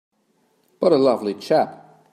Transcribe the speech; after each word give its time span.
But 0.79 0.93
a 0.93 0.97
lovely 0.97 1.35
chap! 1.35 2.07